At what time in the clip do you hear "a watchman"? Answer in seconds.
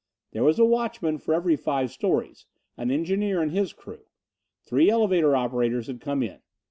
0.57-1.19